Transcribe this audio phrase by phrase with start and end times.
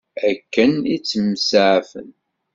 [0.29, 2.09] Akken i ttemsaɛafen.